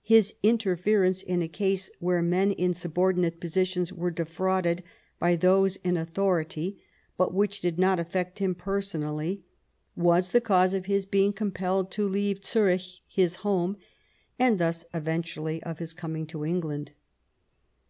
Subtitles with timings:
[0.00, 4.82] His inter ference in a case where men in subordinate positions were defrauded
[5.18, 6.78] by those in authority,
[7.18, 9.42] but which did not affect him personally,
[9.94, 13.76] was the cause of his being compelled to leave Zurich, his home,
[14.38, 16.92] and thus, event ually, of his coming to England.